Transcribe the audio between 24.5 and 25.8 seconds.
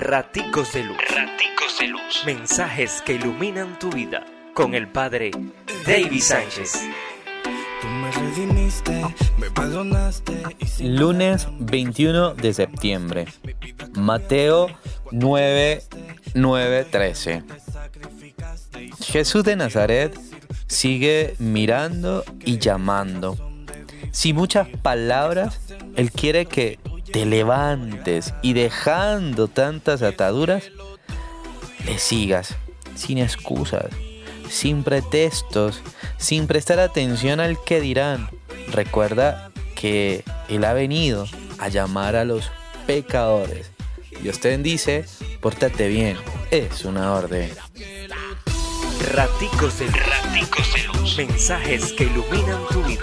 palabras,